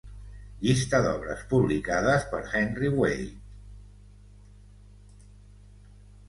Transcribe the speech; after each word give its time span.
Llista 0.67 1.01
d'obres 1.07 1.43
publicades 1.51 2.25
per 2.31 2.39
"Henry 2.61 2.89
Wade". 3.01 3.29